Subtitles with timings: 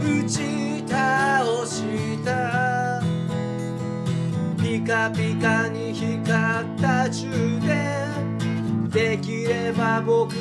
[0.00, 3.02] 打ち倒した。
[4.62, 7.30] ピカピカに光った充
[7.60, 8.88] 電。
[8.88, 10.34] できれば僕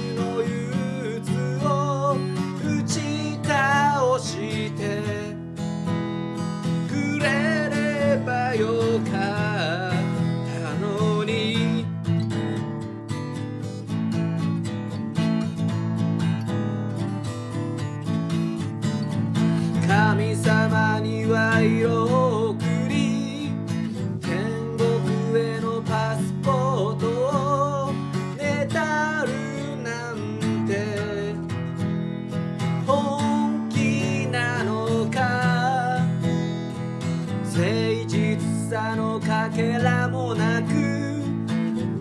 [39.55, 41.23] けらもなく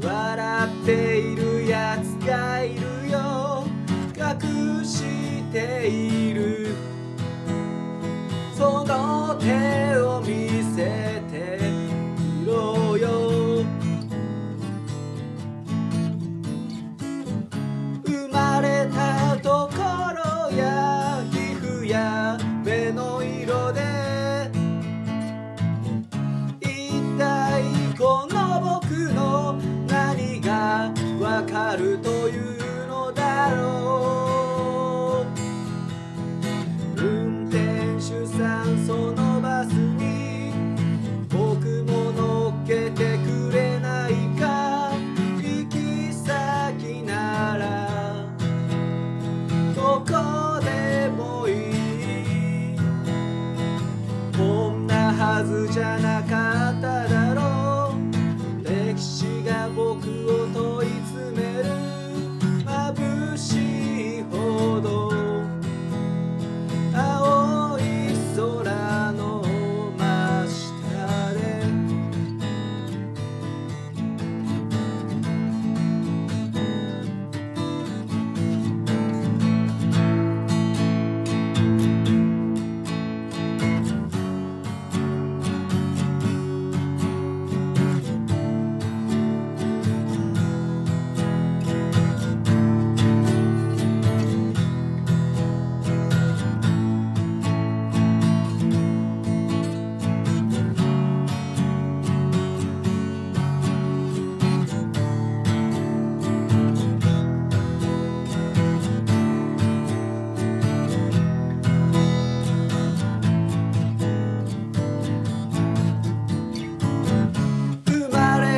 [0.04, 3.64] 笑っているやつがいるよ。
[4.16, 5.04] 隠し
[5.52, 6.74] ている。
[8.56, 9.83] その手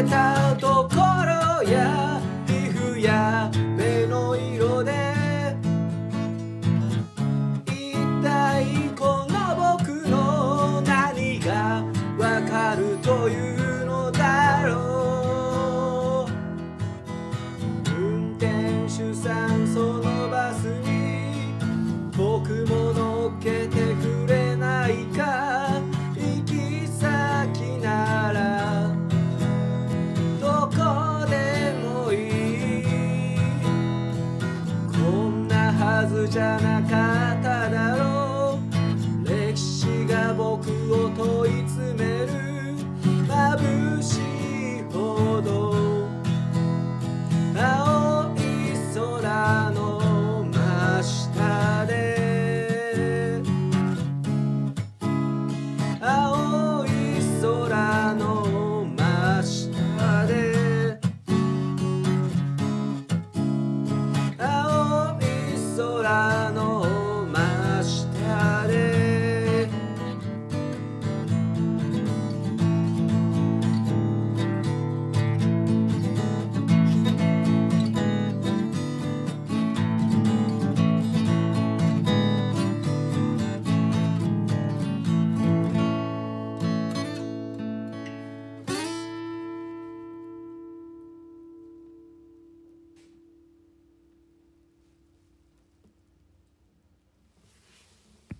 [0.08, 0.45] 다
[36.26, 37.05] じゃなかった